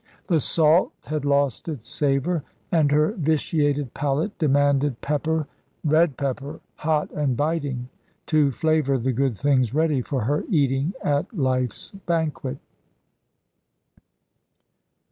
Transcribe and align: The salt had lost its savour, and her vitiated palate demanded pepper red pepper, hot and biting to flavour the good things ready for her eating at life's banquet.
The 0.25 0.39
salt 0.39 0.93
had 1.03 1.25
lost 1.25 1.67
its 1.69 1.87
savour, 1.87 2.43
and 2.71 2.91
her 2.91 3.11
vitiated 3.11 3.93
palate 3.93 4.35
demanded 4.39 4.99
pepper 4.99 5.45
red 5.83 6.17
pepper, 6.17 6.59
hot 6.73 7.11
and 7.11 7.37
biting 7.37 7.87
to 8.25 8.49
flavour 8.51 8.97
the 8.97 9.13
good 9.13 9.37
things 9.37 9.75
ready 9.75 10.01
for 10.01 10.21
her 10.23 10.43
eating 10.49 10.93
at 11.03 11.31
life's 11.37 11.91
banquet. 11.91 12.57